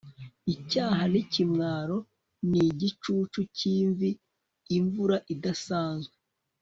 icyaha 0.53 1.03
n'ikimwaro 1.11 1.97
ni 2.49 2.61
igicucu 2.69 3.39
cy'imvi, 3.55 4.09
imvura 4.77 5.17
idasanzwe 5.33 6.15